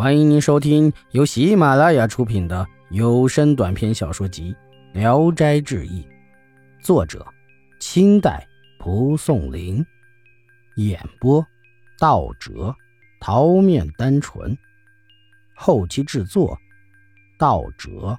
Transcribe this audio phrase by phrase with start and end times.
[0.00, 4.56] 欢迎您收听由喜马拉雅出品的有声短篇小说集
[4.98, 6.00] 《聊斋志异》，
[6.82, 7.26] 作者：
[7.78, 8.48] 清代
[8.78, 9.84] 蒲松龄，
[10.76, 11.46] 演播：
[11.98, 12.74] 道哲、
[13.20, 14.56] 桃面单纯，
[15.54, 16.56] 后期制作：
[17.38, 18.18] 道哲。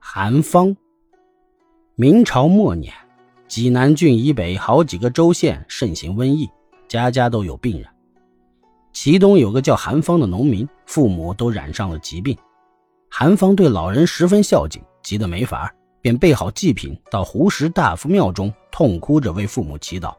[0.00, 0.76] 韩方，
[1.94, 2.92] 明朝末年，
[3.46, 6.50] 济南郡以北好几个州县盛行瘟疫。
[6.88, 7.88] 家家都有病人，
[8.92, 12.36] 其东有个叫韩芳的农民，父母都染上了疾病。
[13.10, 20.14] 韩芳对老人十分孝敬，急得没法，便备好祭品，到胡石大夫庙中痛哭着为父母祈祷。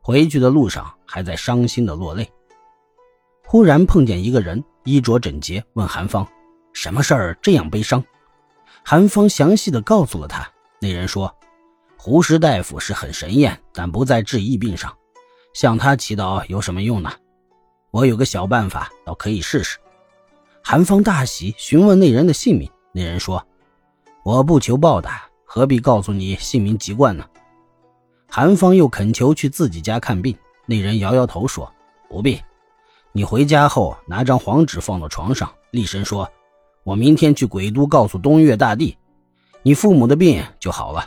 [0.00, 2.30] 回去的路上，还在伤心的落泪。
[3.46, 6.26] 忽然碰见一个人，衣着整洁，问韩芳
[6.72, 8.02] ：“什么事儿这样悲伤？”
[8.84, 10.46] 韩芳详细的告诉了他。
[10.80, 11.34] 那人说
[11.96, 14.94] ：“胡石大夫是很神验，但不在治疫病上。”
[15.54, 17.10] 向他祈祷有什么用呢？
[17.90, 19.78] 我有个小办法，倒可以试试。
[20.62, 22.68] 韩方大喜，询问那人的姓名。
[22.92, 23.44] 那人说
[24.24, 27.24] ：“我不求报答，何必告诉你姓名籍贯呢？”
[28.28, 30.36] 韩方又恳求去自己家看病。
[30.66, 31.72] 那人摇摇头说
[32.10, 32.40] ：“不必。
[33.12, 36.28] 你回家后拿张黄纸放到床上，厉声说
[36.82, 38.96] ：‘我明天去鬼都告诉东岳大帝，
[39.62, 41.06] 你父母的病就好了。’”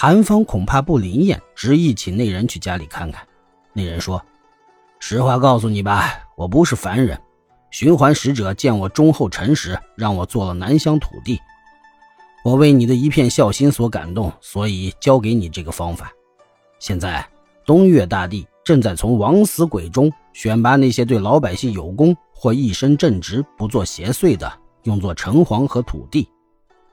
[0.00, 3.26] 韩方恐怕不灵验，执意请那人去家里看看。
[3.72, 4.24] 那人说
[5.00, 7.20] ：“实话告诉你吧，我不是凡人。
[7.72, 11.40] 循环使者见我忠厚诚实，让我做了南乡土地。
[12.44, 16.12] 我为你的一片孝心所感动，所以教给你这个方法。
[16.78, 17.28] 现在
[17.66, 24.48] 东岳大帝正在从枉死鬼中选拔那些对老百姓有功或一生正直、不做邪祟的，
[24.84, 26.28] 用作城隍和土地。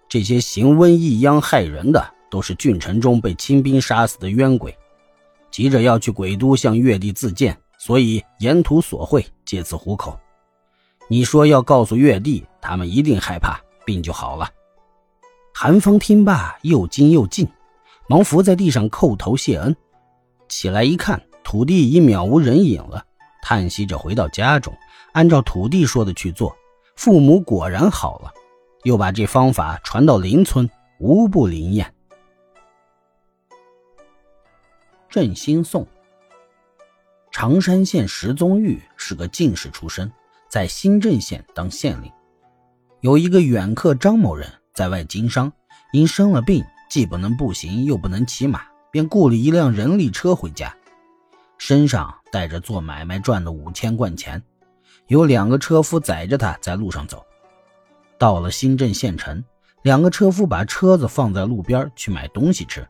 [0.10, 4.76] 这些行瘟疫殃害人的。”都是郡城中被清兵杀死的冤鬼，
[5.52, 10.20] 急着要去鬼都向月帝自荐，所以沿途索贿，借此糊口。
[11.08, 14.50] 你说要告诉月帝，他们一定害怕，病就好了。
[15.54, 17.48] 韩风听罢，又惊又敬，
[18.10, 19.76] 忙伏在地上叩头谢恩。
[20.50, 23.06] 起来一看，土地已渺无人影了，
[23.42, 24.76] 叹息着回到家中，
[25.14, 26.56] 按照土地说的去做，
[26.96, 28.34] 父母果然好了，
[28.84, 30.70] 又把这方法传到邻村，
[31.00, 31.94] 无不灵验。
[35.16, 35.88] 郑兴颂，
[37.32, 40.12] 常山县石宗玉是个进士出身，
[40.50, 42.12] 在新郑县当县令。
[43.00, 45.50] 有一个远客张某人在外经商，
[45.94, 50.76] 因生了病，既不能步行，又不能骑马，便雇了一辆人力车回家，
[51.58, 54.44] 身上带着做买卖赚的五千贯钱，
[55.08, 57.26] 有两个车夫载着他在路上走。
[58.20, 59.42] 到了新郑县城，
[59.82, 62.86] 两个车夫把车子放在路边去买东西吃。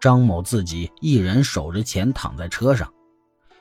[0.00, 2.88] 张某自己一人守着钱躺在车上，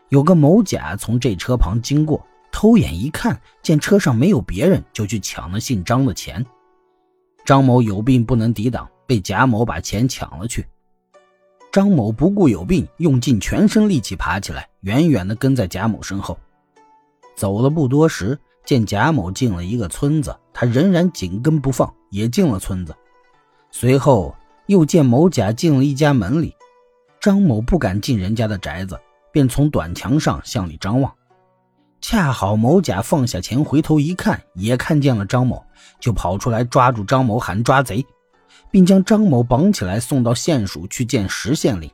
[0.09, 6.45] 有个某甲从这车旁经过，偷眼一看，见车上没有别人，就去抢了姓张的钱。
[7.43, 10.67] 张某有病不能抵挡，被贾某把钱抢了去。
[11.71, 16.37] 张某不顾有病，用尽全身力气爬起来，远远地跟在贾某身后。
[17.35, 22.95] 走了不多时，见贾某进了一个村子，他仍然紧跟不放，也进了村子。
[23.71, 24.35] 随后。
[24.67, 26.53] 又见某甲进了一家门里，
[27.21, 28.99] 张某不敢进人家的宅子，
[29.31, 31.13] 便从短墙上向里张望。
[32.01, 35.65] 恰好某甲放下钱，回头一看，也看见了张某，
[35.99, 38.05] 就跑出来抓住张某，喊抓贼，
[38.69, 41.89] 并将张某绑起来送到县署去见石县令。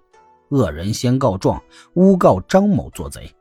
[0.50, 1.62] 恶人先告状，
[1.94, 3.32] 诬告张某做贼。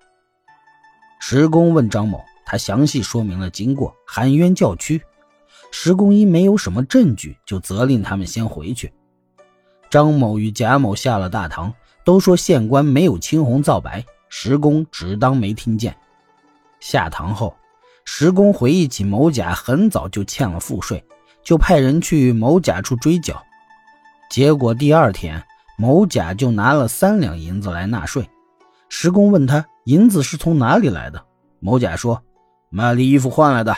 [1.21, 5.03] 石公问张某，他详细说明了经过，喊冤叫屈。
[5.71, 8.93] 石公因没有什么证据，就责令他们先回去。
[9.93, 11.71] 张某与贾某下了大堂，
[12.03, 15.95] 都说县官没有青红皂白，石公只当没听见。
[16.81, 17.55] 下堂后，
[18.07, 21.05] 石公回忆起某甲很早就欠了赋税，
[21.43, 23.45] 就派人去某甲处追缴。
[24.31, 25.45] 结果第二天，
[25.77, 28.27] 某甲就拿了三两银子来纳税。
[28.89, 31.23] 石公问他银子是从哪里来的，
[31.61, 32.19] 某甲说
[32.71, 33.77] 买了衣服换来的，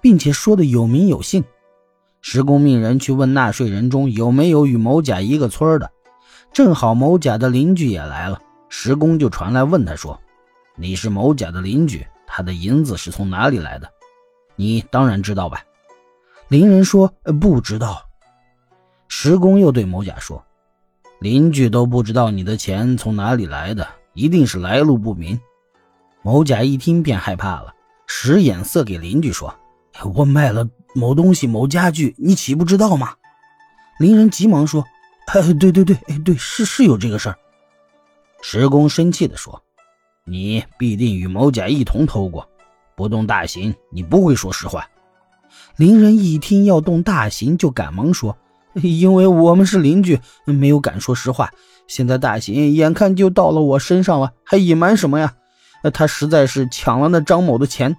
[0.00, 1.42] 并且说的有名有姓。
[2.20, 5.90] 石公命人去问纳税人中有没有与某甲一个村的，
[6.52, 10.20] 正好某甲的邻居也来了，石公就传来问他说
[10.76, 13.88] ：“你是某甲的邻居，他的银子是从哪里来的？
[14.56, 15.62] 你当然知道吧？”
[16.48, 18.02] 邻人说：“不知道。”
[19.06, 20.44] 石公又对某甲说
[21.20, 25.40] ：“邻居都不知道你的钱从哪里来的，一定是来路不明。”
[26.22, 27.74] 某甲一听便害怕了，
[28.06, 29.54] 使眼色给邻居说
[30.04, 33.14] ：“我卖了。”某东西、某家具，你岂不知道吗？
[34.00, 34.84] 邻人急忙说
[35.28, 37.36] ：“哎，对对对，哎对，是是有这个事儿。”
[38.42, 39.62] 石公生气地说
[40.24, 42.48] ：“你必定与某甲一同偷过，
[42.96, 44.88] 不动大刑，你不会说实话。”
[45.76, 48.36] 邻人一听要动大刑，就赶忙说
[48.82, 51.50] ：“因为我们是邻居，没有敢说实话。
[51.86, 55.34] 现在大刑眼看就到了我身上了，还隐瞒什么呀？
[55.92, 57.94] 他实在是抢了那张某的钱。”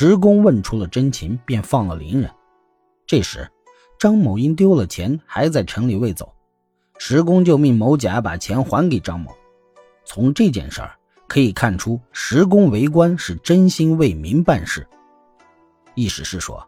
[0.00, 2.30] 石公问出了真情，便放了邻人。
[3.04, 3.50] 这时，
[3.98, 6.32] 张某因丢了钱，还在城里未走，
[6.98, 9.36] 石公就命某甲把钱还给张某。
[10.04, 10.94] 从这件事儿
[11.26, 14.86] 可以看出，石公为官是真心为民办事。
[15.96, 16.64] 意思是说，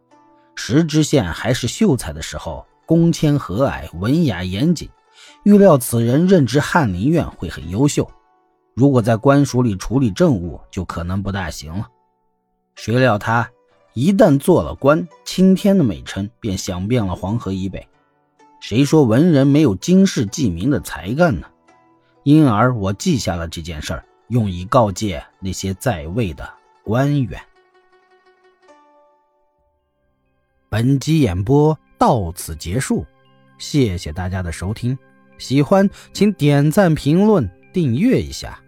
[0.57, 4.91] 石知县还是秀才的时候，恭谦和蔼，文雅严谨。
[5.45, 8.11] 预料此人任职翰林院会很优秀，
[8.75, 11.87] 如果在官署里处理政务，就可能不大行了。
[12.83, 13.51] 谁料他
[13.93, 17.87] 一旦做了官，青天的美称便响遍了黄河以北。
[18.59, 21.47] 谁说文人没有经世济民的才干呢？
[22.23, 26.51] 因而我记下了这件事儿，用以告诫那些在位的
[26.83, 27.39] 官员。
[30.71, 33.05] 本集演播到此结束，
[33.59, 34.99] 谢谢大家的收听。
[35.37, 38.59] 喜欢请点赞、评论、订阅一下。